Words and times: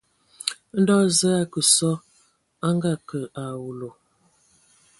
Ndo 0.79 0.95
Zəə 1.17 1.35
a 1.41 1.41
akə 1.43 1.61
sɔ 1.75 1.91
a 2.01 2.03
a 2.65 2.67
ngakǝ 2.75 3.19
a 3.41 3.43
awulu. 3.53 3.89